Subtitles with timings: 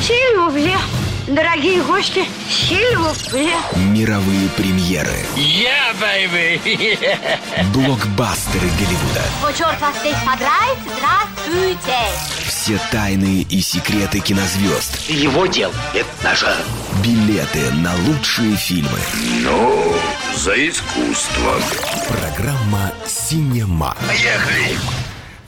[0.00, 0.76] Сильвупле.
[1.26, 3.52] Дорогие гости, сильвупле.
[3.76, 5.12] Мировые премьеры.
[5.36, 6.98] Yeah, baby!
[7.74, 9.22] Блокбастеры Голливуда.
[9.44, 11.98] О, черт вас здесь подрать, здравствуйте!
[12.46, 15.10] Все тайны и секреты кинозвезд.
[15.10, 16.56] Его дел– это наше.
[17.04, 18.98] Билеты на лучшие фильмы.
[19.42, 19.94] Ну,
[20.34, 21.56] за искусство.
[22.08, 23.94] Программа «Синема».
[24.06, 24.78] Поехали!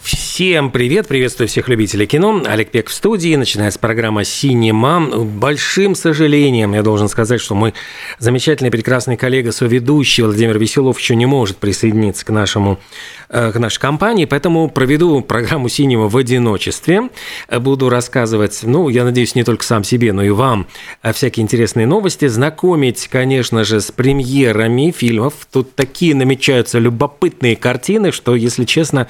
[0.02, 2.42] Всем привет, приветствую всех любителей кино.
[2.46, 5.00] Олег Пек в студии, начинается программа «Синема».
[5.24, 7.74] Большим сожалением я должен сказать, что мой
[8.18, 12.80] замечательный, прекрасный коллега, соведущий Владимир Веселов еще не может присоединиться к нашему
[13.28, 17.10] к нашей компании, поэтому проведу программу «Синема» в одиночестве.
[17.48, 20.66] Буду рассказывать, ну, я надеюсь, не только сам себе, но и вам
[21.12, 25.34] всякие интересные новости, знакомить, конечно же, с премьерами фильмов.
[25.52, 29.06] Тут такие намечаются любопытные картины, что, если честно,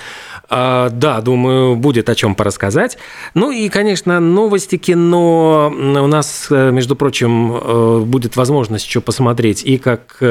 [0.89, 2.97] да, думаю, будет о чем порассказать.
[3.34, 5.70] Ну и, конечно, новости кино.
[5.70, 10.23] У нас, между прочим, будет возможность еще посмотреть и как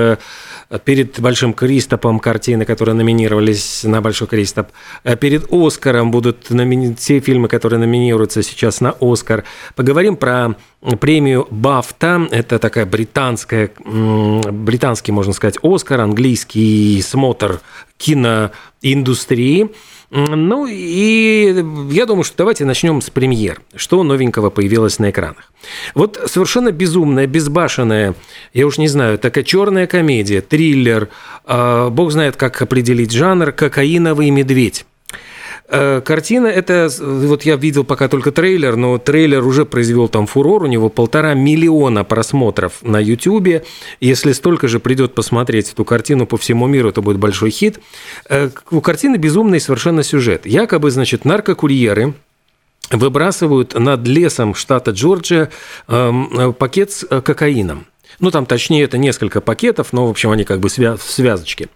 [0.86, 4.68] перед Большим Кристопом картины, которые номинировались на Большой Кристоп.
[5.20, 6.96] Перед Оскаром будут номини...
[6.98, 9.44] все фильмы, которые номинируются сейчас на Оскар.
[9.76, 10.56] Поговорим про
[11.00, 12.28] премию Бафта.
[12.32, 17.62] Это такая британская, британский, можно сказать, Оскар, английский смотр
[17.98, 19.72] киноиндустрии.
[20.12, 23.62] Ну и я думаю, что давайте начнем с премьер.
[23.76, 25.52] Что новенького появилось на экранах?
[25.94, 28.16] Вот совершенно безумная, безбашенная,
[28.54, 31.10] я уж не знаю, такая черная комедия, триллер,
[31.46, 34.86] э, бог знает, как определить жанр, «Кокаиновый медведь».
[35.72, 40.64] Э, картина это, вот я видел пока только трейлер, но трейлер уже произвел там фурор,
[40.64, 43.64] у него полтора миллиона просмотров на YouTube.
[44.00, 47.80] Если столько же придет посмотреть эту картину по всему миру, это будет большой хит.
[48.30, 50.46] Э, у картины безумный совершенно сюжет.
[50.46, 52.14] Якобы, значит, наркокурьеры
[52.90, 55.52] выбрасывают над лесом штата Джорджия
[55.88, 57.86] эм, э, пакет с кокаином.
[58.20, 61.70] Ну, там, точнее, это несколько пакетов, но, в общем, они как бы в связочке.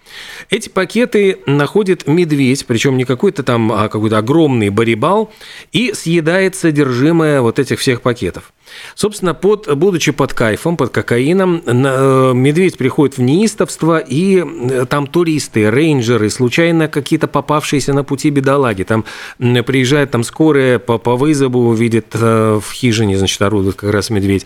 [0.49, 5.31] Эти пакеты находит медведь, причем не какой-то там, а какой-то огромный барибал,
[5.71, 8.51] и съедает содержимое вот этих всех пакетов.
[8.95, 15.07] Собственно, под, будучи под кайфом, под кокаином, э, медведь приходит в неистовство, и э, там
[15.07, 19.05] туристы, рейнджеры, случайно какие-то попавшиеся на пути бедолаги, там
[19.37, 24.45] приезжает там скорая по, по вызову, видит э, в хижине, значит, орудует как раз медведь.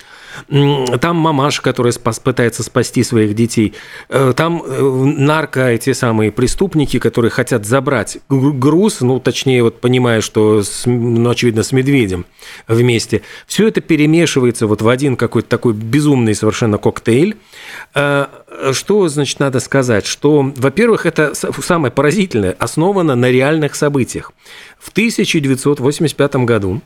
[1.01, 3.73] Там мамаша, которая спас, пытается спасти своих детей.
[4.07, 4.63] Там
[5.25, 11.27] нарко, эти самые преступники, которые хотят забрать груз, ну, точнее, вот понимая, что, с, ну,
[11.27, 12.25] очевидно, с медведем
[12.67, 13.23] вместе.
[13.47, 17.35] Все это перемешивается смешивается вот в один какой-то такой безумный совершенно коктейль.
[17.93, 18.29] А,
[18.71, 20.05] что, значит, надо сказать?
[20.05, 24.31] Что, во-первых, это самое поразительное, основано на реальных событиях.
[24.79, 26.81] В 1985 году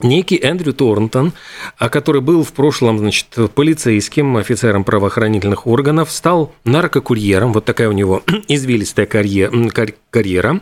[0.00, 1.32] некий Эндрю Торнтон,
[1.78, 7.92] а который был в прошлом, значит, полицейским офицером правоохранительных органов, стал наркокурьером, вот такая у
[7.92, 10.60] него извилистая карьера,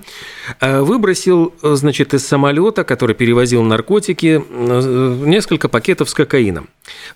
[0.60, 4.42] а, выбросил, значит, из самолета, который перевозил наркотики,
[5.26, 6.68] несколько пакетов с кокаином.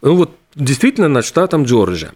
[0.02, 2.12] Ну вот действительно над штатом Джорджия.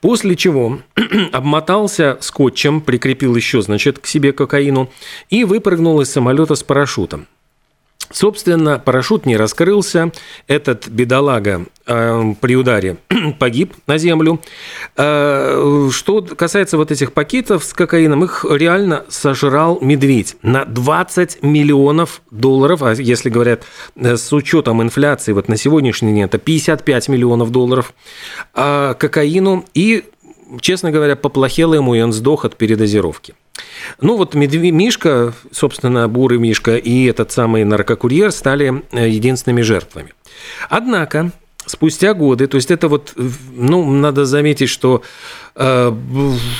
[0.00, 0.80] После чего
[1.32, 4.90] обмотался скотчем, прикрепил еще, значит, к себе кокаину
[5.30, 7.26] и выпрыгнул из самолета с парашютом.
[8.10, 10.12] Собственно, парашют не раскрылся.
[10.46, 12.96] Этот бедолага э, при ударе
[13.38, 14.40] погиб на землю.
[14.96, 22.22] Э, что касается вот этих пакетов с кокаином, их реально сожрал медведь на 20 миллионов
[22.30, 22.82] долларов.
[22.82, 23.64] А если говорят
[23.96, 27.92] э, с учетом инфляции, вот на сегодняшний день это 55 миллионов долларов
[28.54, 29.64] э, кокаину.
[29.74, 30.04] И,
[30.60, 33.34] честно говоря, поплохело ему, и он сдох от передозировки.
[34.00, 40.12] Ну вот медведь Мишка, собственно, бурый Мишка и этот самый наркокурьер стали э, единственными жертвами.
[40.68, 41.30] Однако,
[41.64, 43.14] спустя годы, то есть это вот,
[43.52, 45.02] ну, надо заметить, что
[45.54, 45.92] э,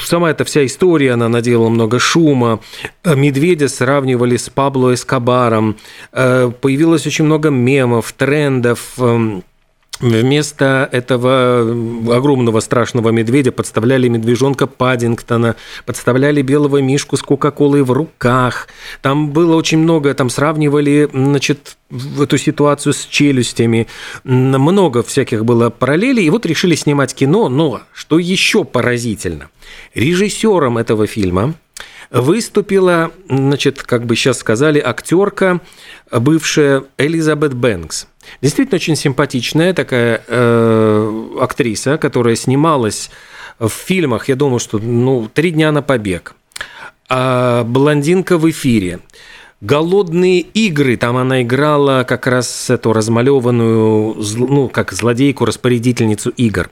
[0.04, 2.60] сама эта вся история, она наделала много шума,
[3.04, 5.76] медведя сравнивали с Пабло Эскобаром,
[6.12, 9.40] э, появилось очень много мемов, трендов, э,
[10.00, 11.60] Вместо этого
[12.14, 15.56] огромного страшного медведя подставляли медвежонка Паддингтона,
[15.86, 18.68] подставляли белого мишку с Кока-Колой в руках.
[19.00, 21.78] Там было очень много, там сравнивали, значит,
[22.20, 23.86] эту ситуацию с челюстями.
[24.24, 26.24] Много всяких было параллелей.
[26.24, 29.48] И вот решили снимать кино, но что еще поразительно,
[29.94, 31.54] режиссером этого фильма
[32.10, 35.60] выступила, значит, как бы сейчас сказали, актерка,
[36.10, 38.06] бывшая Элизабет Бэнкс–
[38.42, 43.10] Действительно очень симпатичная такая э, актриса, которая снималась
[43.58, 46.34] в фильмах, я думаю, что ну, «Три дня на побег»,
[47.08, 49.00] а «Блондинка в эфире»,
[49.62, 56.68] Голодные игры, там она играла как раз эту размалеванную, ну, как злодейку, распорядительницу игр.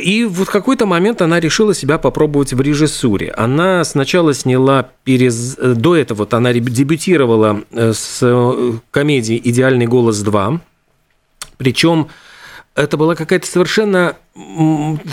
[0.00, 3.30] И вот в какой-то момент она решила себя попробовать в режиссуре.
[3.32, 5.56] Она сначала сняла перез...
[5.56, 10.60] до этого, вот она дебютировала э, с э, комедией «Идеальный голос 2»,
[11.58, 12.08] причем
[12.74, 14.16] это была какая-то совершенно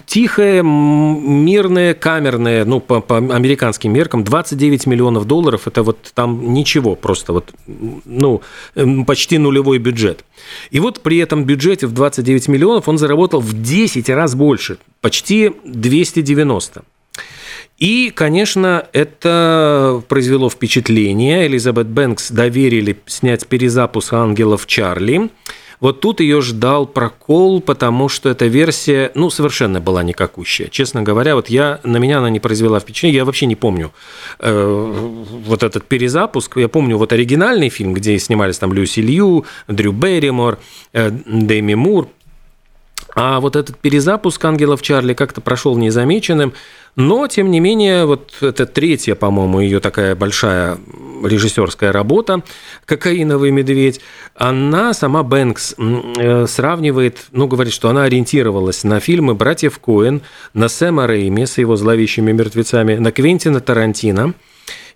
[0.06, 6.95] тихая, мирная, камерная, ну, по, по американским меркам, 29 миллионов долларов, это вот там ничего,
[6.95, 8.42] просто вот, ну,
[9.06, 10.24] почти нулевой бюджет.
[10.71, 15.51] И вот при этом бюджете в 29 миллионов он заработал в 10 раз больше, почти
[15.66, 16.83] 290.
[17.77, 21.48] И, конечно, это произвело впечатление.
[21.48, 25.30] Элизабет Бэнкс доверили снять перезапуск «Ангелов Чарли».
[25.80, 30.68] Вот тут ее ждал прокол, потому что эта версия, ну, совершенно была никакущая.
[30.68, 33.18] Честно говоря, вот я, на меня она не произвела впечатления.
[33.18, 33.92] Я вообще не помню
[34.40, 35.10] э,
[35.46, 36.58] вот этот перезапуск.
[36.58, 40.60] Я помню вот оригинальный фильм, где снимались там Люси Лью, Дрю Берримор,
[40.92, 42.10] э, Дэми Мур.
[43.16, 46.54] А вот этот перезапуск «Ангелов Чарли» как-то прошел незамеченным.
[46.96, 50.78] Но, тем не менее, вот это третья, по-моему, ее такая большая
[51.24, 52.44] режиссерская работа
[52.86, 54.02] «Кокаиновый медведь»,
[54.36, 60.22] она, сама Бэнкс, э, сравнивает, ну, говорит, что она ориентировалась на фильмы братьев Коэн,
[60.54, 64.34] на Сэма Рейми с его зловещими мертвецами, на Квентина Тарантино–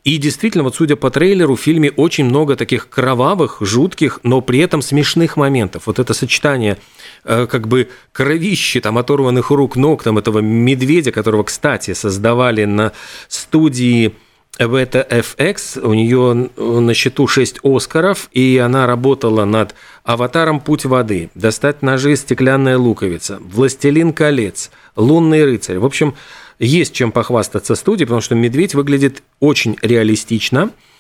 [0.03, 4.59] и действительно, вот судя по трейлеру, в фильме очень много таких кровавых, жутких, но при
[4.59, 5.83] этом смешных моментов.
[5.85, 6.77] Вот это сочетание
[7.23, 12.91] как бы кровищи, там, оторванных рук, ног, там, этого медведя, которого, кстати, создавали на
[13.27, 14.13] студии
[14.59, 19.73] Бета FX, у нее на счету 6 Оскаров, и она работала над
[20.03, 20.59] «Аватаром.
[20.59, 22.15] Путь воды», «Достать ножи.
[22.15, 25.79] Стеклянная луковица», «Властелин колец», «Лунный рыцарь».
[25.79, 26.13] В общем,
[26.59, 30.92] есть чем похвастаться студии, потому что медведь выглядит очень реалистично– Э,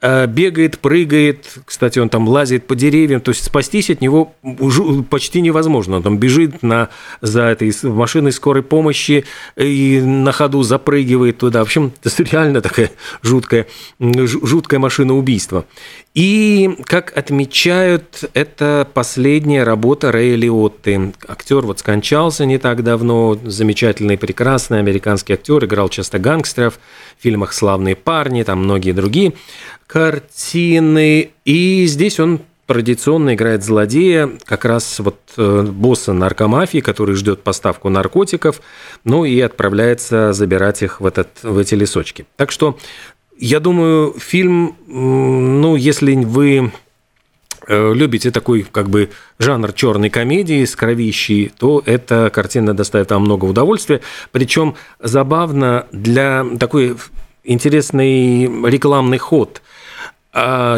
[0.00, 4.32] бегает, прыгает, кстати, он там лазит по деревьям, то есть спастись от него
[5.10, 5.96] почти невозможно.
[5.96, 6.88] Он там бежит на,
[7.20, 9.24] за этой машиной скорой помощи
[9.56, 11.60] и на ходу запрыгивает туда.
[11.60, 12.92] В общем, это реально такая
[13.22, 13.66] жуткая,
[13.98, 15.64] жуткая машина убийства.
[16.14, 21.12] И, как отмечают, это последняя работа Рэя Лиотты.
[21.26, 26.78] Актер вот скончался не так давно, замечательный, прекрасный американский актер, играл часто гангстеров
[27.18, 29.34] в фильмах «Славные парни», там многие другие
[29.88, 31.30] картины.
[31.44, 37.88] И здесь он традиционно играет злодея, как раз вот э, босса наркомафии, который ждет поставку
[37.88, 38.60] наркотиков,
[39.04, 42.26] ну и отправляется забирать их в, этот, в эти лесочки.
[42.36, 42.78] Так что
[43.38, 46.70] я думаю, фильм, ну, если вы
[47.66, 49.08] э, любите такой как бы
[49.38, 54.02] жанр черной комедии с кровищей, то эта картина доставит вам много удовольствия.
[54.30, 56.98] Причем забавно для такой
[57.44, 59.62] интересный рекламный ход–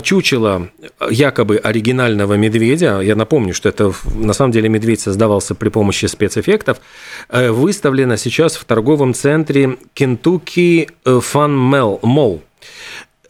[0.02, 0.68] чучело
[1.10, 6.78] якобы оригинального медведя, я напомню, что это на самом деле медведь создавался при помощи спецэффектов,
[7.28, 9.76] э, выставлено сейчас в торговом центре
[11.04, 12.40] Fun Mall.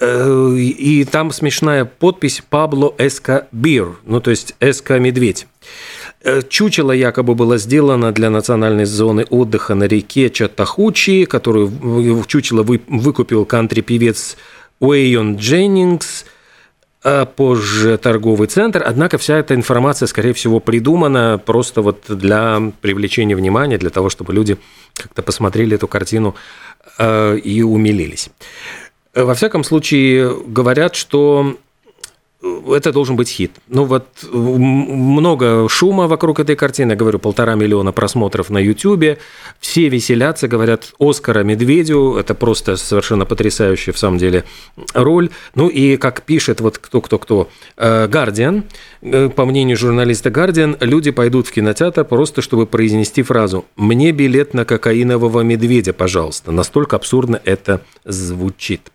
[0.00, 5.46] Э, и там смешная подпись «Пабло Эска Бир», ну то есть Эска Медведь.
[6.22, 13.44] Э, чучело якобы было сделано для национальной зоны отдыха на реке Чатахучи, которую чучело выкупил
[13.44, 14.36] кантри-певец
[14.80, 16.24] Уэйон Дженнингс,
[17.02, 18.82] а позже торговый центр.
[18.84, 24.34] Однако вся эта информация, скорее всего, придумана просто вот для привлечения внимания, для того, чтобы
[24.34, 24.58] люди
[24.94, 26.34] как-то посмотрели эту картину
[26.98, 28.30] э, и умилились.
[29.14, 31.56] Во всяком случае, говорят, что
[32.42, 33.52] это должен быть хит.
[33.68, 39.18] Ну вот много шума вокруг этой картины, я говорю, полтора миллиона просмотров на Ютьюбе,
[39.58, 44.44] все веселятся, говорят Оскара Медведю, это просто совершенно потрясающая в самом деле
[44.94, 45.30] роль.
[45.54, 48.64] Ну и как пишет вот кто-кто-кто, Гардиан,
[49.02, 54.54] э, по мнению журналиста Гардиан, люди пойдут в кинотеатр просто чтобы произнести фразу «Мне билет
[54.54, 56.52] на кокаинового медведя, пожалуйста».
[56.52, 58.90] Настолько абсурдно это звучит.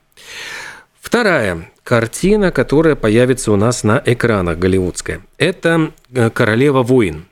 [1.05, 5.21] Вторая картина, которая появится у нас на экранах голливудская.
[5.37, 7.25] Это э, «Королева воин».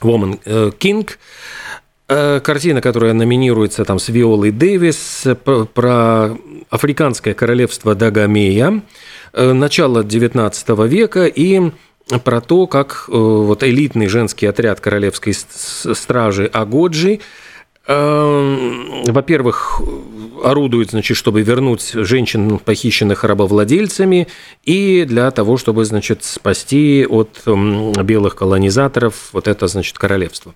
[0.00, 1.08] Woman э, King.
[2.08, 5.28] Э, картина, которая номинируется там с Виолой Дэвис
[5.74, 6.36] про
[6.70, 8.82] африканское королевство Дагомея,
[9.32, 11.70] начало XIX века и
[12.24, 17.20] про то, как вот элитный женский отряд королевской стражи Агоджи
[17.88, 19.80] во-первых,
[20.44, 24.28] орудует, значит, чтобы вернуть женщин, похищенных рабовладельцами,
[24.64, 30.54] и для того, чтобы, значит, спасти от белых колонизаторов вот это, значит, королевство.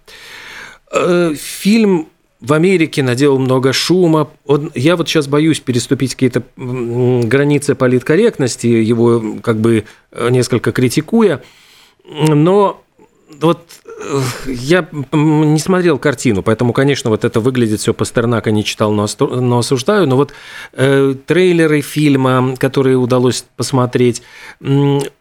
[0.92, 2.08] Э, фильм
[2.42, 4.28] в Америке наделал много шума.
[4.46, 11.42] Он, я вот сейчас боюсь переступить какие-то границы политкорректности, его как бы э, несколько критикуя,
[12.04, 12.82] но
[13.40, 13.64] вот
[14.46, 19.04] я не смотрел картину, поэтому, конечно, вот это выглядит все Пастернака не читал, но,
[19.58, 20.06] осуждаю.
[20.06, 20.32] Но вот
[20.72, 24.22] э, трейлеры фильма, которые удалось посмотреть,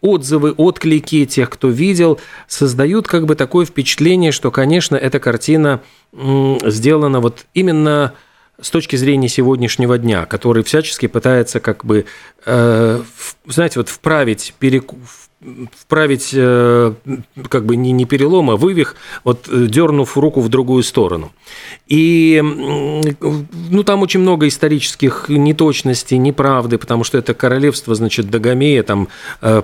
[0.00, 5.80] отзывы, отклики тех, кто видел, создают как бы такое впечатление, что, конечно, эта картина
[6.12, 8.14] э, сделана вот именно
[8.60, 12.06] с точки зрения сегодняшнего дня, который всячески пытается как бы,
[12.46, 13.02] э,
[13.46, 14.98] знаете, вот вправить, переку
[15.76, 16.94] вправить э,
[17.48, 21.32] как бы не, не перелом, а вывих, вот э, дернув руку в другую сторону.
[21.86, 29.08] И ну, там очень много исторических неточностей, неправды, потому что это королевство, значит, Дагомея, там
[29.40, 29.62] э,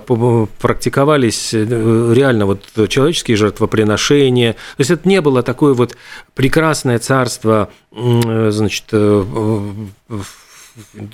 [0.59, 4.53] практиковались реально вот человеческие жертвоприношения.
[4.53, 5.95] То есть это не было такое вот
[6.33, 8.85] прекрасное царство, значит,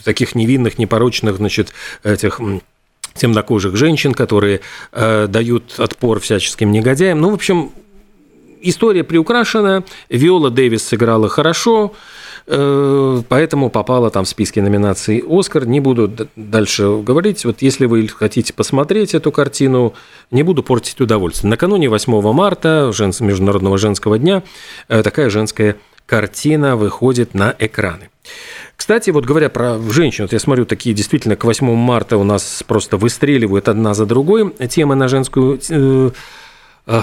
[0.04, 2.40] таких невинных, непорочных, значит, этих
[3.16, 7.20] темнокожих женщин, которые э, дают отпор всяческим негодяям.
[7.22, 7.72] Ну, в общем,
[8.62, 9.84] история приукрашена.
[10.10, 11.94] Виола Дэвис сыграла хорошо,
[12.48, 15.66] э, поэтому попала там в списки номинаций «Оскар».
[15.66, 17.46] Не буду дальше говорить.
[17.46, 19.94] Вот если вы хотите посмотреть эту картину,
[20.32, 21.50] не буду портить удовольствие.
[21.50, 24.44] Накануне 8 марта, Международного женского дня,
[24.90, 28.10] э, такая женская картина выходит на экраны.
[28.76, 32.64] Кстати, вот говоря про женщин, вот я смотрю, такие действительно к 8 марта у нас
[32.68, 36.12] просто выстреливают одна за другой темы на женскую э,
[36.88, 37.02] э,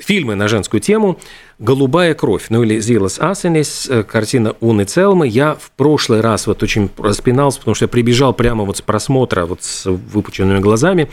[0.00, 1.18] фильмы на женскую тему
[1.58, 5.26] «Голубая кровь», ну или «Зилас Асенис», э, картина Уны Целмы.
[5.26, 9.44] Я в прошлый раз вот очень распинался, потому что я прибежал прямо вот с просмотра
[9.44, 11.10] вот с выпученными глазами,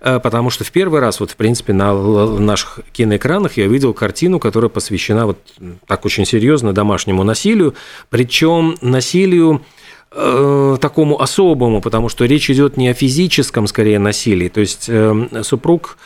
[0.00, 1.94] э, потому что в первый раз вот в принципе на
[2.38, 5.38] наших киноэкранах я видел картину, которая посвящена вот
[5.86, 7.74] так очень серьезно домашнему насилию,
[8.10, 9.62] причем насилию
[10.10, 14.48] э, такому особому, потому что речь идет не о физическом, скорее, насилии.
[14.48, 15.98] То есть э, супруг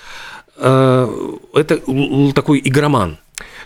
[0.58, 1.80] это
[2.34, 3.18] такой игроман,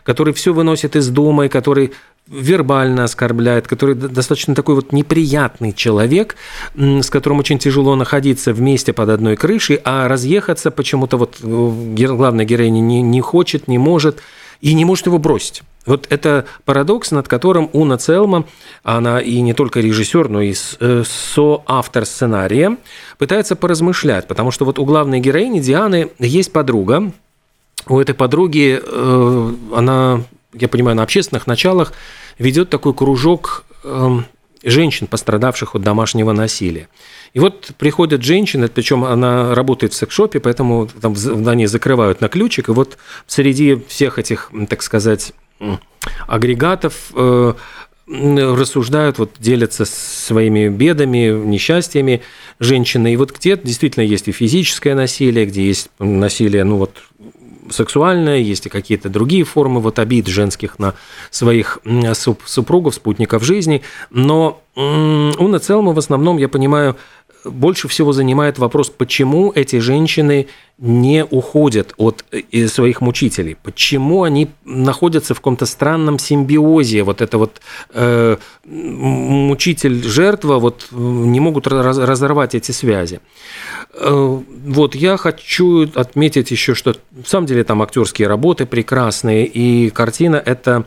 [0.04, 1.92] который все выносит из дома, и который
[2.28, 6.36] вербально оскорбляет, который достаточно такой вот неприятный человек,
[6.74, 12.44] с которым очень тяжело находиться вместе под одной крышей, а разъехаться почему-то вот э, главная
[12.44, 14.22] героиня не, не хочет, не может
[14.62, 15.62] и не может его бросить.
[15.84, 18.46] Вот это парадокс, над которым Уна Целма,
[18.84, 22.78] она и не только режиссер, но и э, соавтор сценария,
[23.18, 27.12] пытается поразмышлять, потому что вот у главной героини Дианы есть подруга,
[27.88, 30.22] у этой подруги э, она,
[30.54, 31.92] я понимаю, на общественных началах
[32.38, 34.24] ведет такой кружок эм,
[34.62, 36.88] женщин, пострадавших от домашнего насилия.
[37.34, 41.14] И вот приходят женщины, причем она работает в секс-шопе, поэтому там
[41.48, 45.32] они закрывают на ключик, и вот среди всех этих, так сказать,
[46.26, 47.54] агрегатов э,
[48.06, 52.22] рассуждают, вот делятся своими бедами, несчастьями
[52.58, 53.14] женщины.
[53.14, 56.98] И вот где действительно есть и физическое насилие, где есть насилие, ну вот
[57.70, 60.94] сексуальное, есть и какие-то другие формы вот обид женских на
[61.30, 61.78] своих
[62.44, 63.82] супругов, спутников жизни.
[64.10, 66.96] Но Уна Целма в основном, я понимаю,
[67.44, 70.46] больше всего занимает вопрос, почему эти женщины
[70.78, 77.38] не уходят от э, своих мучителей, почему они находятся в каком-то странном симбиозе, вот это
[77.38, 77.60] вот
[77.94, 83.20] э, мучитель-жертва вот не могут раз, разорвать эти связи.
[83.94, 89.90] Э, вот я хочу отметить еще, что в самом деле там актерские работы прекрасные, и
[89.90, 90.84] картина это,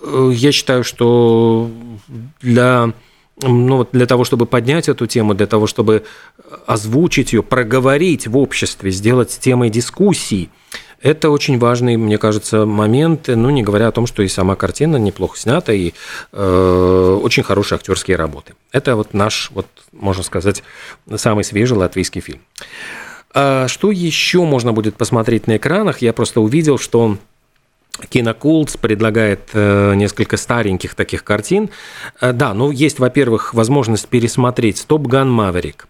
[0.00, 1.70] э, я считаю, что
[2.40, 2.92] для
[3.42, 6.04] ну, вот для того, чтобы поднять эту тему, для того, чтобы
[6.66, 10.50] озвучить ее, проговорить в обществе, сделать темой дискуссий,
[11.00, 14.96] это очень важный, мне кажется, момент, ну, не говоря о том, что и сама картина
[14.96, 15.92] неплохо снята, и
[16.32, 18.54] э, очень хорошие актерские работы.
[18.72, 20.64] Это вот наш, вот, можно сказать,
[21.14, 22.40] самый свежий латвийский фильм.
[23.32, 26.02] А что еще можно будет посмотреть на экранах?
[26.02, 27.18] Я просто увидел, что
[28.08, 31.70] Кинокултс предлагает э, несколько стареньких таких картин.
[32.20, 35.88] Э, да, ну есть, во-первых, возможность пересмотреть «Стоп Ган Маверик».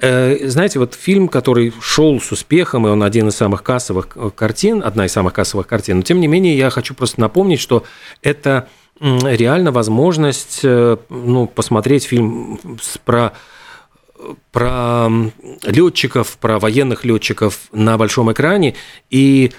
[0.00, 4.82] Э, знаете, вот фильм, который шел с успехом, и он один из самых кассовых картин,
[4.84, 7.84] одна из самых кассовых картин, но тем не менее я хочу просто напомнить, что
[8.22, 8.68] это
[9.00, 12.60] реально возможность ну, посмотреть фильм
[13.04, 13.32] про
[14.52, 15.10] про
[15.64, 18.76] летчиков, про военных летчиков на большом экране
[19.10, 19.52] и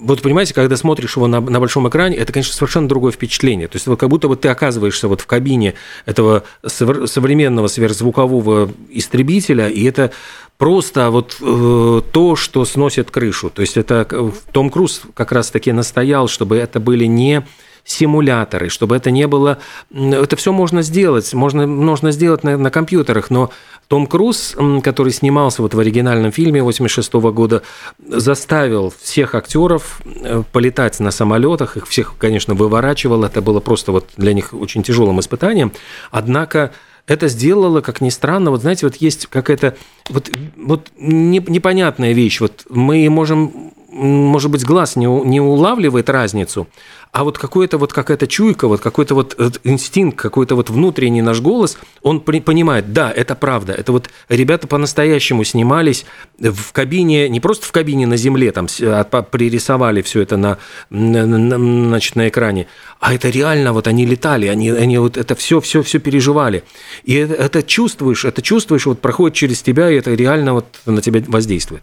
[0.00, 3.68] вот понимаете, когда смотришь его на, на большом экране, это, конечно, совершенно другое впечатление.
[3.68, 5.74] То есть вот как будто бы ты оказываешься вот в кабине
[6.06, 10.12] этого современного сверхзвукового истребителя, и это
[10.58, 13.50] просто вот э, то, что сносит крышу.
[13.50, 14.06] То есть это
[14.52, 17.46] Том Круз как раз-таки настоял, чтобы это были не
[17.84, 19.58] симуляторы, чтобы это не было...
[19.92, 23.50] Это все можно сделать, можно, можно сделать на, на компьютерах, но
[23.90, 27.62] том Круз, который снимался вот в оригинальном фильме 86 года,
[27.98, 34.06] заставил всех актеров э, полетать на самолетах, их всех, конечно, выворачивал, это было просто вот
[34.16, 35.72] для них очень тяжелым испытанием,
[36.12, 36.70] однако
[37.08, 39.76] это сделало, как ни странно, вот знаете, вот есть какая-то
[40.08, 46.68] вот, вот непонятная вещь, вот мы можем может быть, глаз не, не улавливает разницу,
[47.12, 51.76] а вот какой-то вот какая-то чуйка, вот какой-то вот инстинкт, какой-то вот внутренний наш голос,
[52.02, 56.06] он понимает, да, это правда, это вот ребята по-настоящему снимались
[56.38, 60.58] в кабине, не просто в кабине на земле, там а пририсовали все это на,
[60.90, 61.24] на,
[61.58, 62.68] значит, на экране,
[63.00, 66.62] а это реально вот они летали, они, они вот это все, все, все переживали.
[67.02, 71.02] И это, это чувствуешь, это чувствуешь, вот проходит через тебя, и это реально вот на
[71.02, 71.82] тебя воздействует.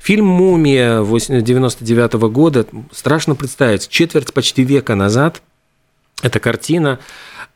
[0.00, 5.42] Фильм «Мумия» 99 -го года, страшно представить, четверть почти века назад
[6.22, 7.00] эта картина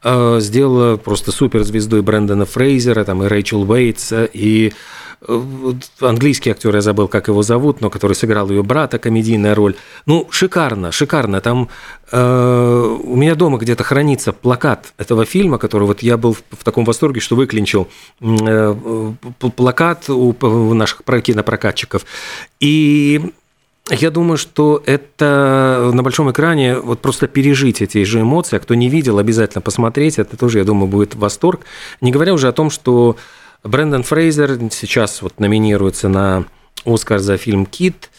[0.03, 4.73] э, сделала просто суперзвездой Брэндона Фрейзера, там и Рэйчел Уэйтса, и
[5.27, 5.43] э,
[6.01, 9.77] английский актер, я забыл, как его зовут, но который сыграл ее брата, комедийная роль.
[10.05, 11.41] Ну, шикарно, шикарно.
[11.41, 11.69] Там
[12.11, 16.65] э, у меня дома где-то хранится плакат этого фильма, который вот я был в, в
[16.65, 17.89] таком восторге, что выклинчил
[18.21, 19.13] э,
[19.55, 22.05] плакат у, у наших кинопрокатчиков.
[22.59, 23.33] И
[23.91, 28.57] я думаю, что это на большом экране вот просто пережить эти же эмоции.
[28.57, 30.19] А кто не видел, обязательно посмотреть.
[30.19, 31.61] Это тоже, я думаю, будет восторг.
[32.01, 33.17] Не говоря уже о том, что
[33.63, 36.47] Брэндон Фрейзер сейчас вот номинируется на
[36.85, 38.11] Оскар за фильм «Кит»,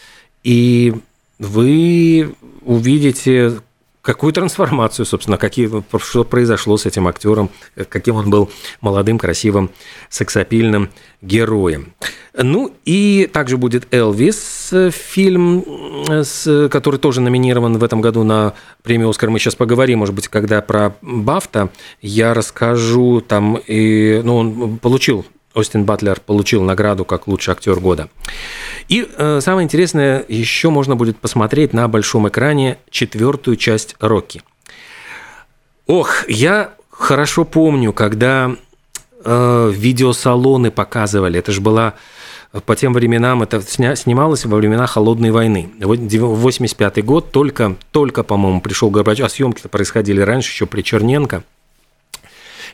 [0.44, 0.94] и
[1.38, 2.34] вы
[2.64, 3.60] увидите
[4.08, 7.50] какую трансформацию, собственно, какие, что произошло с этим актером,
[7.90, 8.50] каким он был
[8.80, 9.70] молодым, красивым,
[10.08, 10.88] сексапильным
[11.20, 11.92] героем.
[12.32, 15.62] Ну и также будет «Элвис», фильм,
[16.70, 19.28] который тоже номинирован в этом году на премию «Оскар».
[19.28, 21.68] Мы сейчас поговорим, может быть, когда про «Бафта»
[22.00, 28.08] я расскажу там, и, ну, он получил Остин Батлер получил награду как лучший актер года.
[28.88, 34.42] И э, самое интересное, еще можно будет посмотреть на большом экране четвертую часть Рокки.
[35.86, 38.54] Ох, я хорошо помню, когда
[39.24, 41.38] э, видеосалоны показывали.
[41.38, 41.94] Это же была
[42.64, 45.70] по тем временам, это снималось во времена Холодной войны.
[45.80, 51.42] 85 год, только, только по-моему, пришел Горбачев, а съемки-то происходили раньше, еще при Черненко–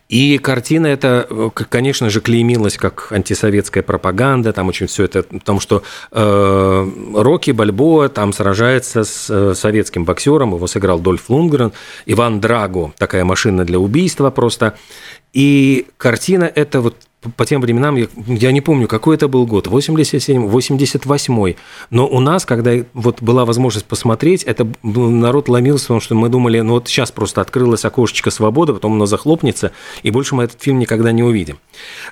[0.09, 5.61] и картина эта, э, конечно же, клеймилась как антисоветская пропаганда, там очень все это, потому
[5.61, 11.73] что э, Рокки Бальбоа там сражается с э, советским боксером, его сыграл Дольф Лунгрен,
[12.05, 14.75] Иван Драго, такая машина для убийства просто.
[15.33, 16.97] И картина эта вот
[17.37, 21.55] по тем временам, я, я не помню, какой это был год, 87 88
[21.91, 26.61] но у нас, когда вот была возможность посмотреть, это народ ломился, потому что мы думали,
[26.61, 30.79] ну вот сейчас просто открылось окошечко свободы, потом оно захлопнется, и больше мы этот фильм
[30.79, 31.59] никогда не увидим.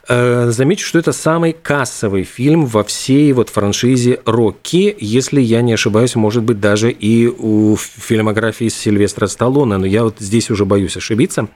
[0.08, 5.74] Э, замечу, что это самый кассовый фильм во всей вот франшизе «Рокки», если я не
[5.74, 10.96] ошибаюсь, может быть, даже и у фильмографии Сильвестра Сталлоне, но я вот здесь уже боюсь
[10.96, 11.48] ошибиться.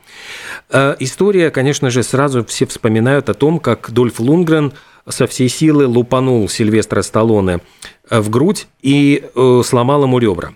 [0.70, 4.72] Э, история, конечно же, сразу все вспоминают о том, как Дольф Лунгрен
[5.08, 7.60] со всей силы лупанул Сильвестра Сталлоне
[8.10, 10.52] э, в грудь и э, сломал ему ребра.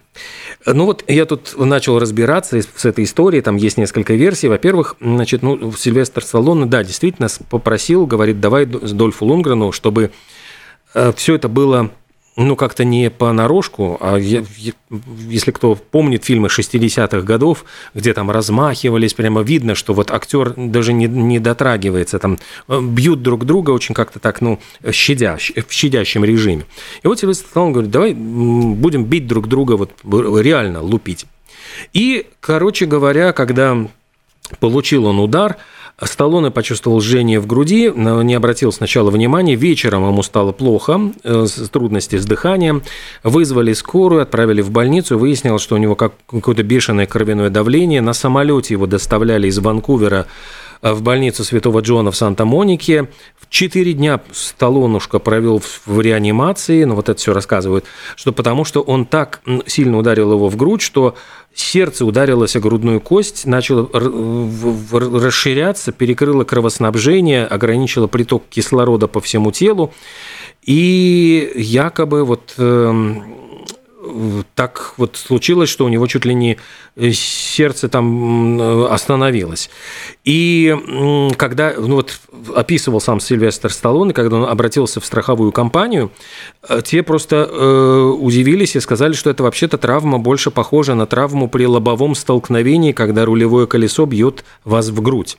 [0.67, 4.49] Ну вот я тут начал разбираться с этой историей, там есть несколько версий.
[4.49, 10.11] Во-первых, значит, ну, Сильвестр Сталлоне, да, действительно попросил, говорит, давай Дольфу Лунгрену, чтобы
[11.15, 11.91] все это было
[12.41, 14.43] ну, как-то не понарошку, а я,
[15.29, 20.93] если кто помнит фильмы 60-х годов, где там размахивались, прямо видно, что вот актер даже
[20.93, 24.59] не, не дотрагивается, там э, бьют друг друга очень как-то так, ну,
[24.91, 26.65] щадя, в щадящем режиме.
[27.03, 29.93] И вот Сильвестр Сталлоне говорит, давай будем бить друг друга, вот
[30.41, 31.27] реально лупить.
[31.93, 33.77] И, короче говоря, когда
[34.61, 35.57] получил он удар,
[36.07, 39.55] Сталлоне почувствовал жжение в груди, но не обратил сначала внимания.
[39.55, 42.83] Вечером ему стало плохо, э, трудности с дыханием.
[43.23, 45.19] Вызвали скорую, отправили в больницу.
[45.19, 48.01] Выяснилось, что у него какое-то бешеное кровяное давление.
[48.01, 50.27] На самолете его доставляли из Ванкувера
[50.83, 53.09] в больницу Святого Джона в Санта-Монике.
[53.49, 59.07] Четыре дня Сталлонушка провел в реанимации, ну вот это все рассказывают, что потому что он
[59.07, 61.17] так сильно ударил его в грудь, что
[61.53, 69.93] сердце ударилось о грудную кость, начало расширяться, перекрыло кровоснабжение, ограничило приток кислорода по всему телу.
[70.63, 73.40] И якобы вот эм,
[74.55, 76.59] так вот случилось, что у него чуть ли не
[76.97, 79.71] э, сердце там остановилось.
[80.25, 80.77] И
[81.37, 82.21] когда, ну вот
[82.55, 86.11] описывал сам Сильвестр Сталлоне, когда он обратился в страховую компанию,
[86.69, 91.49] э, те просто э, удивились и сказали, что это вообще-то травма больше похожа на травму
[91.49, 95.39] при лобовом столкновении, когда рулевое колесо бьет вас в грудь.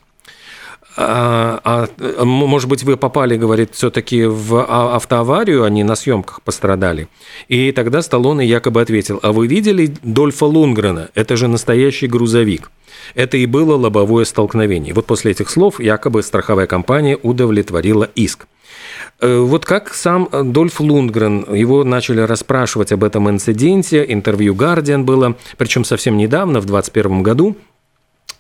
[0.97, 7.07] А, а, может быть, вы попали, говорит, все-таки в а, автоаварию, они на съемках пострадали.
[7.47, 11.09] И тогда Сталлоне якобы ответил, а вы видели Дольфа Лунгрена?
[11.15, 12.71] Это же настоящий грузовик.
[13.15, 14.93] Это и было лобовое столкновение.
[14.93, 18.47] Вот после этих слов якобы страховая компания удовлетворила иск.
[19.21, 25.37] Э, вот как сам Дольф Лундгрен, его начали расспрашивать об этом инциденте, интервью «Гардиан» было,
[25.57, 27.55] причем совсем недавно, в 2021 году.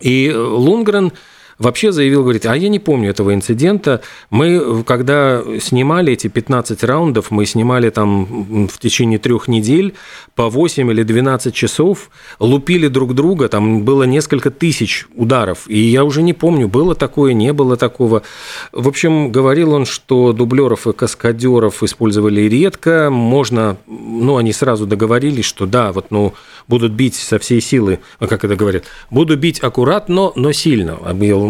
[0.01, 1.13] И Лундгрен
[1.61, 4.01] вообще заявил, говорит, а я не помню этого инцидента.
[4.29, 9.93] Мы, когда снимали эти 15 раундов, мы снимали там в течение трех недель
[10.35, 15.65] по 8 или 12 часов, лупили друг друга, там было несколько тысяч ударов.
[15.67, 18.23] И я уже не помню, было такое, не было такого.
[18.71, 23.09] В общем, говорил он, что дублеров и каскадеров использовали редко.
[23.11, 26.33] Можно, ну, они сразу договорились, что да, вот, ну,
[26.67, 30.97] будут бить со всей силы, а как это говорят, буду бить аккуратно, но сильно,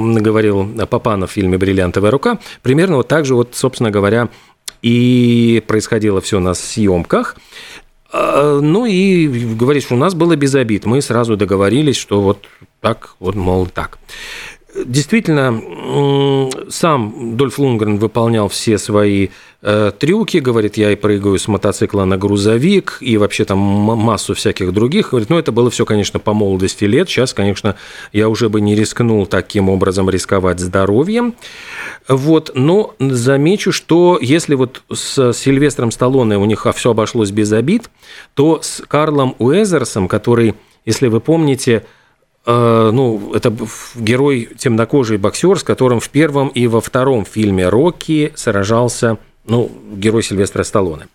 [0.02, 2.40] говорил Папанов в фильме «Бриллиантовая рука».
[2.62, 4.30] Примерно вот так же, вот, собственно говоря,
[4.82, 7.36] и происходило все на съемках.
[8.12, 10.86] А, ну и говорит, что у нас было без обид.
[10.86, 12.46] Мы сразу договорились, что вот
[12.80, 14.00] так, вот, мол, так.
[14.74, 19.28] Действительно, сам Дольф Лунгрен выполнял все свои
[19.62, 24.72] э, трюки, говорит, я и прыгаю с мотоцикла на грузовик, и вообще там массу всяких
[24.72, 25.10] других.
[25.10, 27.10] Говорит, ну, это было все, конечно, по молодости лет.
[27.10, 27.76] Сейчас, конечно,
[28.14, 31.36] я уже бы не рискнул таким образом рисковать здоровьем.
[32.08, 37.90] Вот, но замечу, что если вот с Сильвестром Сталлоне у них все обошлось без обид,
[38.36, 40.56] то с Карлом Уэзерсом, который,
[40.86, 41.84] если вы помните,
[42.46, 43.54] ну, это
[43.96, 50.24] герой темнокожий боксер, с которым в первом и во втором фильме «Рокки» сражался, ну, герой
[50.24, 51.08] Сильвестра Сталлоне.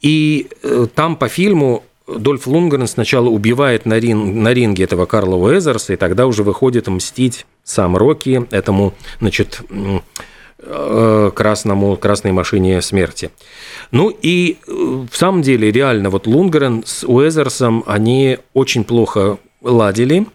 [0.00, 5.36] И э, там по фильму Дольф Лунгрен сначала убивает на, ринг, на ринге этого Карла
[5.36, 9.60] Уэзерса, и тогда уже выходит мстить сам Рокки, этому, значит,
[10.58, 13.30] э, красному, красной машине смерти.
[13.90, 20.26] Ну и в самом деле, реально, вот Лунгрен с Уэзерсом, они очень плохо ладили.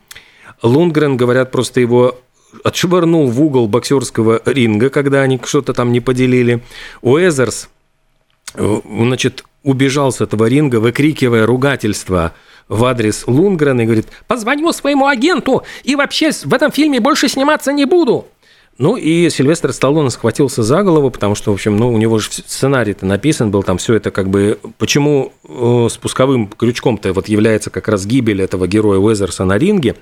[0.61, 2.19] Лунгрен, говорят, просто его
[2.63, 6.63] отшвырнул в угол боксерского ринга, когда они что-то там не поделили.
[7.01, 7.69] Уэзерс,
[8.53, 12.33] э, значит, убежал с этого ринга, выкрикивая ругательство
[12.67, 17.73] в адрес Лунгрена и говорит, позвоню своему агенту и вообще в этом фильме больше сниматься
[17.73, 18.27] не буду.
[18.77, 22.29] Ну и Сильвестр Сталлоне схватился за голову, потому что, в общем, ну, у него же
[22.29, 24.59] сценарий-то написан был, там все это как бы...
[24.77, 29.95] Почему э, спусковым крючком-то вот является как раз гибель этого героя Уэзерса на ринге,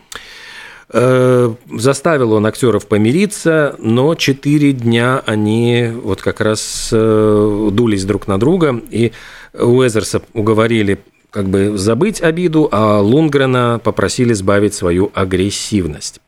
[0.90, 8.28] э, Заставил он актеров помириться, но четыре дня они вот как раз э, дулись друг
[8.28, 9.12] на друга, и
[9.54, 16.22] Уэзерса уговорили как бы забыть обиду, а Лунгрена попросили сбавить свою агрессивность.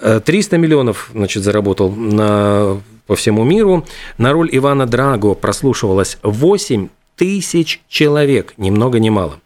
[0.00, 3.86] 300 миллионов значит, заработал на, по всему миру.
[4.18, 9.40] На роль Ивана Драго прослушивалось 8 тысяч человек, ни много ни мало.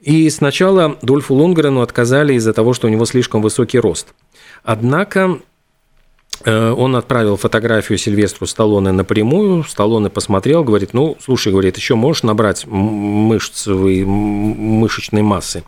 [0.00, 4.14] И сначала Дольфу Лунгрену отказали из-за того, что у него слишком высокий рост.
[4.62, 5.53] Однако Э,
[6.44, 9.64] он отправил фотографию Сильвестру Сталлоне напрямую.
[9.64, 15.64] Сталлоне посмотрел, говорит, ну, слушай, говорит, еще можешь набрать мышцевой, мышечной массы.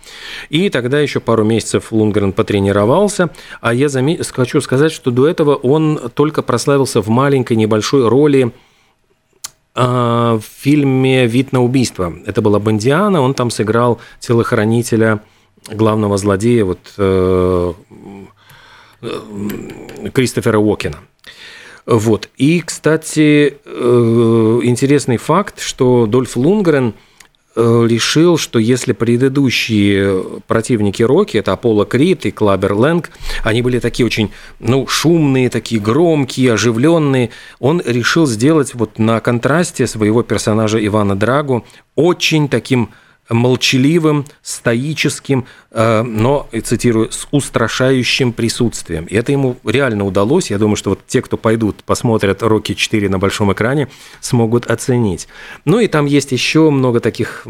[0.51, 3.31] И тогда еще пару месяцев Лунгрен потренировался.
[3.61, 4.09] А я зам...
[4.33, 8.53] хочу сказать, что до этого он только прославился в маленькой небольшой роли
[9.75, 12.13] а, в фильме «Вид на убийство».
[12.27, 15.21] Это была Бандиана, он там сыграл телохранителя
[15.69, 17.73] главного злодея, вот э, Э,
[20.13, 20.99] Кристофера Уокена.
[21.87, 22.29] Вот.
[22.37, 26.95] И, кстати, э, интересный факт, что Дольф Лунгрен
[27.55, 33.11] э, решил, что если предыдущие противники Рокки, это Аполло Крид и Клабер Лэнг,
[33.45, 37.31] они были такие очень ну, шумные, такие громкие, оживленные,
[37.61, 42.91] он решил сделать вот на контрасте своего персонажа Ивана Драгу очень таким
[43.29, 49.05] молчаливым, стоическим, э, но, цитирую, с устрашающим присутствием.
[49.07, 50.51] И это ему реально удалось.
[50.51, 53.89] Я думаю, что вот те, кто пойдут, посмотрят «Рокки 4» на большом экране,
[54.21, 55.29] смогут оценить.
[55.65, 57.47] Ну и там есть еще много таких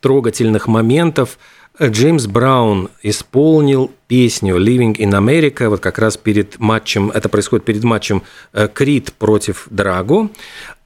[0.00, 1.38] трогательных моментов.
[1.82, 7.84] Джеймс Браун исполнил песню «Living in America», вот как раз перед матчем, это происходит перед
[7.84, 8.22] матчем
[8.54, 10.30] э, Крид против Драго.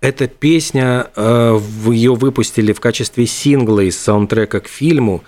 [0.00, 5.22] Эта песня, э, ее выпустили в качестве сингла из саундтрека к фильму,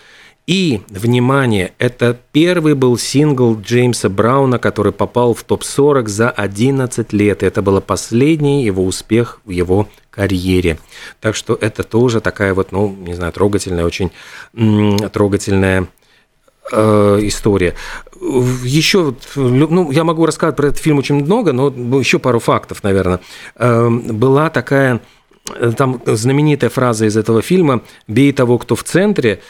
[0.46, 7.44] и, внимание, это первый был сингл Джеймса Брауна, который попал в топ-40 за 11 лет.
[7.44, 10.78] Это был последний его успех в его карьере.
[11.20, 14.10] Так что это тоже такая вот, ну, не знаю, трогательная, очень
[15.12, 15.86] трогательная
[16.72, 17.74] э, история.
[18.20, 21.68] Еще, ну, я могу рассказать про этот фильм очень много, но
[22.00, 23.20] еще пару фактов, наверное.
[23.54, 25.00] Э, была такая,
[25.54, 29.40] э, там знаменитая фраза из этого фильма «Бей того, кто в центре»,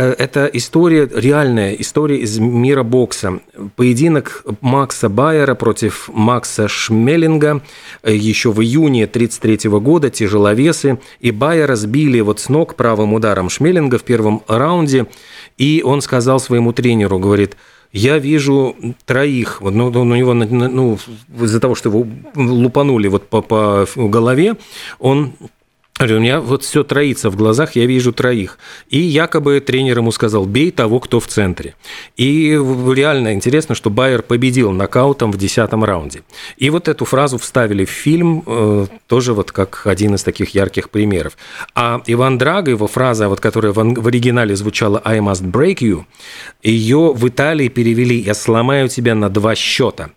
[0.00, 3.40] это история, реальная история из мира бокса.
[3.76, 7.62] Поединок Макса Байера против Макса Шмеллинга
[8.02, 13.48] э, еще в июне 1933 года, тяжеловесы, и Байера сбили вот с ног правым ударом
[13.48, 15.06] Шмеллинга в первом раунде,
[15.58, 17.56] и он сказал своему тренеру, говорит,
[17.94, 18.74] я вижу
[19.06, 20.98] троих, вот, ну, у него, ну,
[21.40, 22.04] из-за того, что его
[22.34, 24.56] лупанули вот по, по голове,
[24.98, 25.34] он
[26.00, 28.58] у меня вот все троится в глазах, я вижу троих.
[28.90, 31.76] И якобы тренер ему сказал, бей того, кто в центре.
[32.16, 36.22] И реально интересно, что Байер победил нокаутом в десятом раунде.
[36.56, 40.90] И вот эту фразу вставили в фильм, э, тоже вот как один из таких ярких
[40.90, 41.36] примеров.
[41.76, 46.04] А Иван Драго, его фраза, вот, которая в оригинале звучала «I must break you»,
[46.62, 50.10] ее в Италии перевели «Я сломаю тебя на два счета».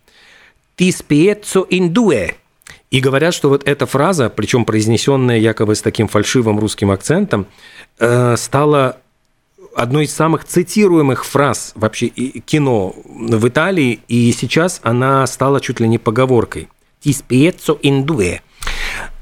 [0.76, 2.34] «Ti spiezzo in due»,
[2.90, 7.48] и говорят, что вот эта фраза, причем произнесенная якобы с таким фальшивым русским акцентом,
[8.00, 8.98] э, стала
[9.76, 15.88] одной из самых цитируемых фраз вообще кино в Италии, и сейчас она стала чуть ли
[15.88, 16.70] не поговоркой.
[17.04, 18.40] «Ti spiezzo in due».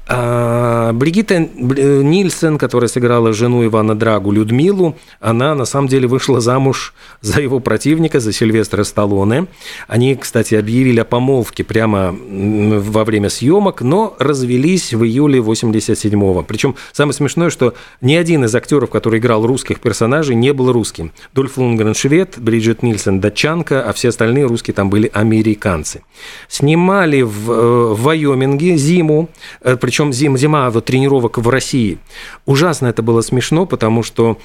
[0.08, 6.94] А Бригитта Нильсен, которая сыграла жену Ивана Драгу Людмилу, она на самом деле вышла замуж
[7.22, 9.46] за его противника, за Сильвестра Сталлоне.
[9.88, 16.42] Они, кстати, объявили о помолвке прямо во время съемок, но развелись в июле 87-го.
[16.44, 21.10] Причем самое смешное, что ни один из актеров, который играл русских персонажей, не был русским.
[21.34, 26.02] Дольф Лунгрен швед, Бриджит Нильсен датчанка, а все остальные русские там были американцы.
[26.48, 29.28] Снимали в, э, в Вайоминге зиму,
[29.62, 31.96] э, причем причем зим, зима вот, тренировок в России.
[32.44, 34.36] Ужасно это было смешно, потому что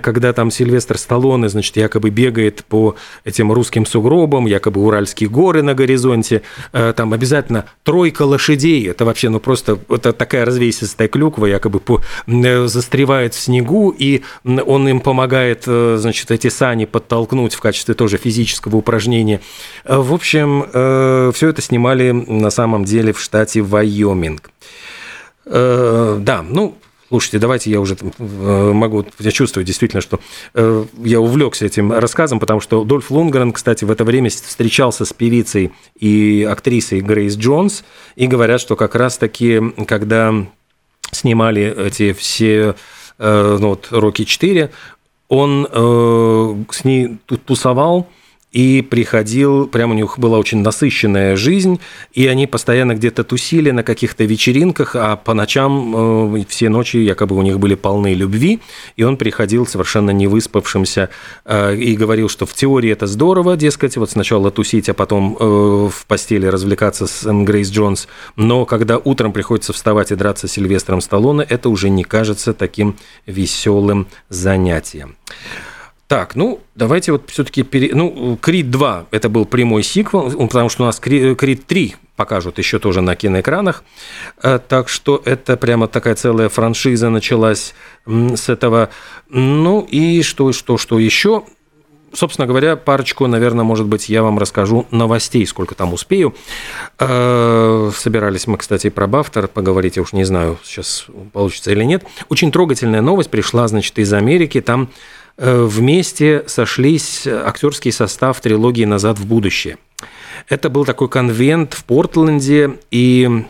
[0.00, 2.94] когда там Сильвестр Сталлоне, значит, якобы бегает по
[3.24, 9.28] этим русским сугробам, якобы Уральские горы на горизонте, э, там обязательно тройка лошадей, это вообще,
[9.28, 15.00] ну, просто это такая развесистая клюква, якобы по, э, застревает в снегу, и он им
[15.00, 19.40] помогает, э, значит, эти сани подтолкнуть в качестве тоже физического упражнения.
[19.84, 20.62] В общем,
[21.32, 24.50] все это снимали на самом деле в штате Вайоминг.
[25.46, 26.76] Э, да, ну,
[27.08, 30.18] Слушайте, давайте я уже э, могу, я чувствую действительно, что
[30.54, 35.12] э, я увлекся этим рассказом, потому что Дольф Лунгрен, кстати, в это время встречался с
[35.12, 37.84] певицей и актрисой Грейс Джонс,
[38.16, 40.34] и говорят, что как раз-таки, когда
[41.12, 42.74] снимали эти все
[43.18, 44.70] ну, вот, «Рокки 4»,
[45.28, 48.08] он с ней тусовал,
[48.52, 51.78] и приходил, прямо у них была очень насыщенная жизнь,
[52.14, 57.36] и они постоянно где-то тусили на каких-то вечеринках, а по ночам э, все ночи якобы
[57.36, 58.60] у них были полны любви,
[58.96, 61.10] и он приходил совершенно не выспавшимся
[61.44, 65.44] э, и говорил, что в теории это здорово, дескать, вот сначала тусить, а потом э,
[65.92, 71.00] в постели развлекаться с Грейс Джонс, но когда утром приходится вставать и драться с Сильвестром
[71.02, 75.16] Сталлоне, это уже не кажется таким веселым занятием.
[76.08, 77.64] Так, ну, давайте вот все-таки...
[77.64, 77.90] Пере...
[77.92, 82.78] Ну, Крид 2– это был прямой сиквел, потому что у нас Крид 3 покажут еще
[82.78, 83.82] тоже на киноэкранах.
[84.42, 87.74] Э, так что это прямо такая целая франшиза началась
[88.06, 88.90] с этого.
[89.28, 91.42] Ну и что, что, что еще?
[92.12, 96.34] Собственно говоря, парочку, наверное, может быть, я вам расскажу новостей, сколько там успею.
[97.00, 102.04] Э, собирались мы, кстати, про Бафтер поговорить, я уж не знаю, сейчас получится или нет.
[102.28, 104.60] Очень трогательная новость пришла, значит, из Америки.
[104.60, 104.88] Там
[105.38, 109.78] вместе сошлись актерский состав трилогии «Назад в будущее».
[110.48, 113.44] Это был такой конвент в Портленде, и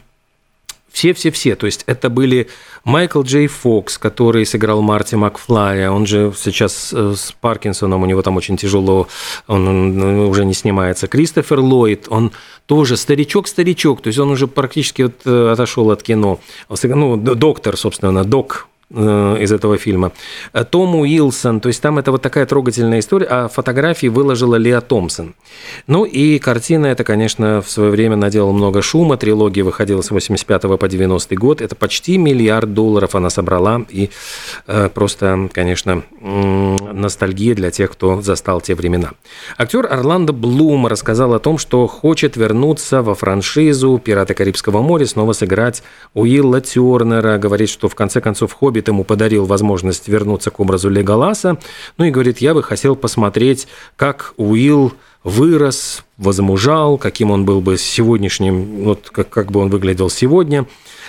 [0.97, 1.57] все-все-все.
[1.57, 2.49] То есть это были
[2.85, 5.91] Майкл Джей Фокс, который сыграл Марти Макфлая.
[5.91, 9.07] Он же сейчас э, с Паркинсоном, у него там очень тяжело,
[9.47, 11.07] он уже не снимается.
[11.07, 12.33] Кристофер Ллойд, он
[12.65, 16.41] тоже старичок-старичок, то есть он уже практически вот э, отошел от кино.
[16.83, 20.13] Ну, доктор, собственно, док э, из этого фильма.
[20.71, 25.35] Том Уилсон, то есть там это вот такая трогательная история, а фотографии выложила Леа Томпсон.
[25.89, 30.79] Ну и картина это, конечно, в свое время наделала много шума, трилогия выходила с 85
[30.79, 34.11] по 90 год, это почти миллиард долларов она собрала, и
[34.69, 39.13] э, просто, конечно, ностальгия для тех, кто застал те времена.
[39.59, 45.33] Актер Орландо Блум рассказал о том, что хочет вернуться во франшизу «Пираты Карибского моря», снова
[45.33, 45.83] сыграть
[46.15, 50.91] Уилла Тернера, говорит, что в конце концов «Хоббит» Хоббит ему подарил возможность вернуться к образу
[50.91, 51.57] Леголаса.
[51.97, 54.93] Ну и говорит, я бы хотел посмотреть, как Уилл
[55.25, 60.67] вырос, возмужал, каким он был бы сегодняшним, вот как, как бы он выглядел сегодня.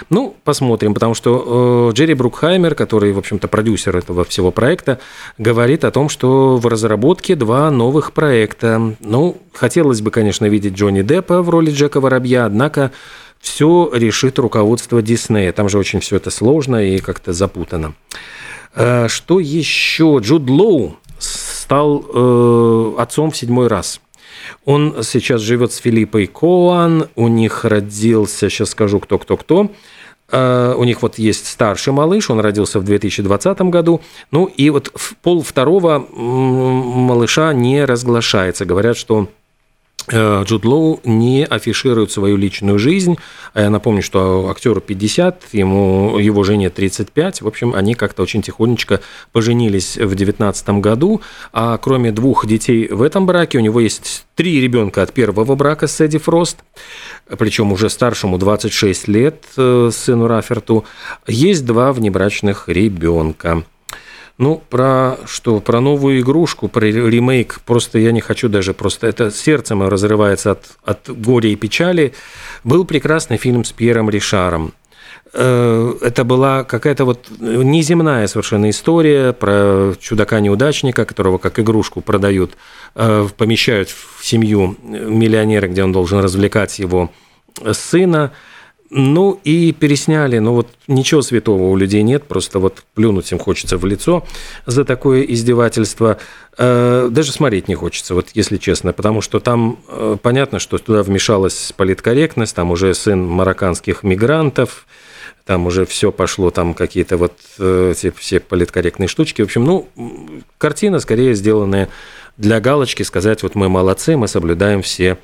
[0.09, 4.99] Ну, посмотрим, потому что э, Джерри Брукхаймер, который, в общем-то, продюсер этого всего проекта,
[5.37, 8.95] говорит о том, что в разработке два новых проекта.
[9.01, 12.91] Ну, хотелось бы, конечно, видеть Джонни Деппа в роли Джека Воробья, однако
[13.39, 15.51] все решит руководство Диснея.
[15.53, 17.93] Там же очень все это сложно и как-то запутано.
[18.75, 20.19] Э, что еще?
[20.21, 24.01] Джуд Лоу стал э, отцом в седьмой раз.
[24.65, 29.71] Он сейчас живет с Филиппой Коан, у них родился, сейчас скажу, кто-кто-кто,
[30.31, 34.01] э, у них вот есть старший малыш, он родился в 2020 году.
[34.31, 38.65] Ну и вот пол второго малыша не разглашается.
[38.65, 39.27] Говорят, что
[40.09, 43.17] Джуд Лоу не афиширует свою личную жизнь.
[43.53, 47.41] А я напомню, что актеру 50, ему, его жене 35.
[47.41, 51.21] В общем, они как-то очень тихонечко поженились в 19 году.
[51.51, 55.87] А кроме двух детей в этом браке, у него есть три ребенка от первого брака
[55.87, 56.57] с Эдди Фрост,
[57.37, 60.85] причем уже старшему 26 лет, э, сыну Раферту.
[61.25, 63.63] Есть два внебрачных ребенка.
[64.37, 65.59] Ну, про что?
[65.59, 67.59] Про новую игрушку, про ремейк.
[67.65, 72.13] Просто я не хочу даже, просто это сердце мое разрывается от, от горя и печали.
[72.63, 74.73] Был прекрасный фильм с Пьером Ришаром.
[75.33, 82.57] Э, это была какая-то вот неземная совершенно история про чудака-неудачника, которого как игрушку продают,
[82.93, 87.11] э, помещают в семью миллионера, где он должен развлекать его
[87.71, 88.33] сына.
[88.89, 93.77] Ну и пересняли, ну вот ничего святого у людей нет, просто вот плюнуть им хочется
[93.77, 94.25] в лицо
[94.65, 96.19] за такое издевательство.
[96.57, 101.03] Э, даже смотреть не хочется, вот если честно, потому что там э, понятно, что туда
[101.03, 104.85] вмешалась политкорректность, там уже сын марокканских мигрантов,
[105.43, 109.41] там уже все пошло, там какие-то вот эти все политкорректные штучки.
[109.41, 109.89] В общем, ну,
[110.57, 111.89] картина скорее сделанная
[112.37, 115.17] для галочки, сказать, вот мы молодцы, мы соблюдаем все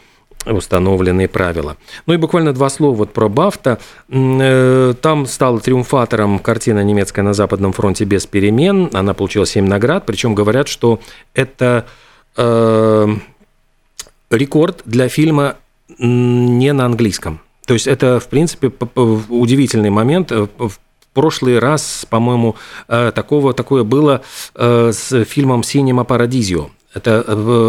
[0.46, 1.78] установленные правила.
[2.06, 3.80] Ну и буквально два слова вот про Бафта.
[4.10, 8.90] Э, там стала триумфатором картина немецкая на Западном фронте без перемен.
[8.94, 11.00] Она получила 7 наград, причем говорят, что
[11.34, 11.86] это
[12.38, 13.08] э,
[14.30, 15.56] рекорд для фильма
[15.98, 17.40] не на английском.
[17.66, 20.32] То есть это, в принципе, удивительный момент.
[20.32, 20.80] Э, в
[21.14, 22.56] прошлый раз, по-моему,
[22.88, 24.24] э, такого, такое было
[24.56, 26.70] с фильмом «Синема Парадизио».
[26.94, 27.26] Это,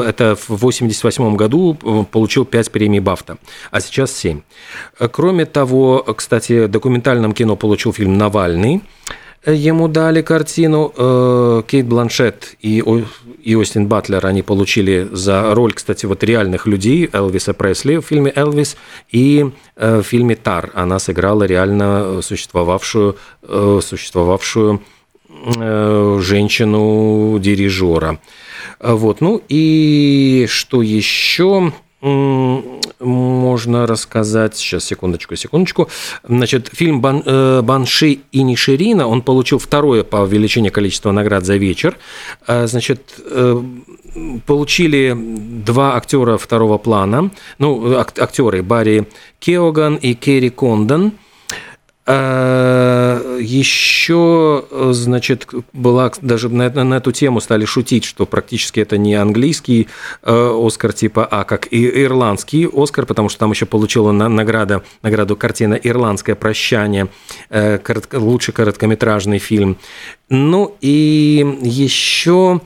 [0.07, 3.39] это в 1988 году э, получил 5 премий Бафта,
[3.71, 4.43] а сейчас 7.
[5.13, 8.83] Кроме того, кстати, документальном кино получил фильм «Навальный».
[9.47, 12.83] Ему дали картину э, Кейт Бланшет и,
[13.43, 14.25] и Остин Батлер.
[14.25, 18.77] Они получили за роль, кстати, вот реальных людей Элвиса Пресли в фильме «Элвис»
[19.11, 20.71] и э, в фильме «Тар».
[20.75, 24.81] Она сыграла реально существовавшую, существовавшую
[26.21, 28.19] женщину-дирижера.
[28.81, 29.21] Вот.
[29.21, 31.73] Ну и что еще?
[33.01, 34.57] можно рассказать.
[34.57, 35.89] Сейчас, секундочку, секундочку.
[36.23, 41.57] Значит, фильм Бан, э, «Банши и Ниширина», он получил второе по величине количества наград за
[41.57, 41.97] вечер.
[42.47, 43.63] Э, значит, э,
[44.47, 49.07] получили два актера второго плана, ну, актеры Барри
[49.41, 51.13] Кеоган и Керри Кондон–
[52.07, 59.15] а, Еще, значит, была даже на, на эту тему стали шутить, что практически это не
[59.15, 59.89] английский
[60.23, 65.37] э, Оскар типа А, как и ирландский Оскар, потому что там еще получила награда, награду
[65.37, 67.09] картина «Ирландское прощание»,
[67.51, 67.79] э,
[68.13, 69.77] лучший короткометражный фильм.
[70.29, 72.61] Ну и еще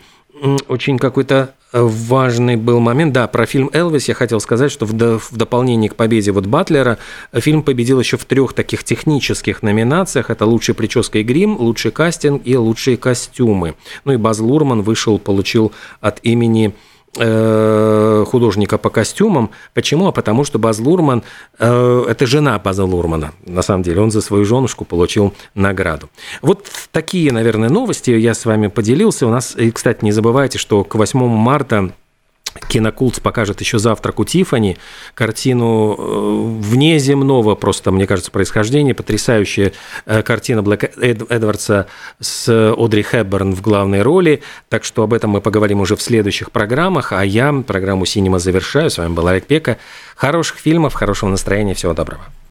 [0.68, 3.12] очень какой-то важный был момент.
[3.12, 6.46] Да, про фильм «Элвис» я хотел сказать, что в, до, в дополнение к победе вот
[6.46, 6.98] Батлера
[7.32, 10.30] фильм победил еще в трех таких технических номинациях.
[10.30, 13.74] Это «Лучшая прическа и грим», «Лучший кастинг» и «Лучшие костюмы».
[14.04, 19.50] Ну и Баз Лурман вышел, получил от имени Э, художника по костюмам.
[19.74, 20.06] Почему?
[20.06, 21.22] А потому что Баз Лурман
[21.58, 24.00] э,– это жена База Лурмана, на самом деле.
[24.00, 26.10] Он за свою женушку получил награду.
[26.42, 29.26] Вот такие, наверное, новости я с вами поделился.
[29.26, 31.92] У нас, и, кстати, не забывайте, что к 8 марта
[32.68, 34.76] Кинокулт покажет еще «Завтрак у Тифани»,
[35.14, 39.72] картину э, внеземного просто, мне кажется, происхождения, потрясающая
[40.06, 41.86] э, картина Блэка Эд- Эдвардса
[42.20, 46.50] с Одри Хепберн в главной роли, так что об этом мы поговорим уже в следующих
[46.50, 48.90] программах, а я программу «Синема» завершаю.
[48.90, 49.78] С вами был Олег Пека.
[50.16, 52.22] Хороших фильмов, хорошего настроения, всего доброго.